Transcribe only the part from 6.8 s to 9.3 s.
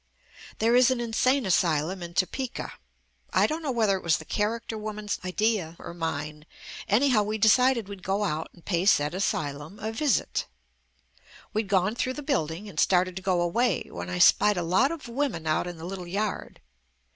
anyhow we decided we'd go out and pay said